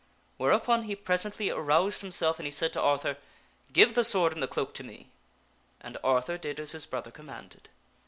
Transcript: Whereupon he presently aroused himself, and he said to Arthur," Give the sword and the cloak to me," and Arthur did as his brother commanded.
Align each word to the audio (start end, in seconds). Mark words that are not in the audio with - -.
Whereupon 0.37 0.85
he 0.85 0.95
presently 0.95 1.51
aroused 1.51 2.01
himself, 2.01 2.39
and 2.39 2.47
he 2.47 2.51
said 2.51 2.73
to 2.73 2.81
Arthur," 2.81 3.17
Give 3.71 3.93
the 3.93 4.03
sword 4.03 4.33
and 4.33 4.41
the 4.41 4.47
cloak 4.47 4.73
to 4.73 4.83
me," 4.83 5.11
and 5.79 5.95
Arthur 6.03 6.39
did 6.39 6.59
as 6.59 6.71
his 6.71 6.87
brother 6.87 7.11
commanded. 7.11 7.69